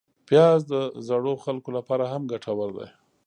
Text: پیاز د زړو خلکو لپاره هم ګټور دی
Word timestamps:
پیاز 0.27 0.59
د 0.71 0.73
زړو 1.07 1.33
خلکو 1.43 1.69
لپاره 1.77 2.03
هم 2.13 2.21
ګټور 2.31 2.69
دی 2.77 2.87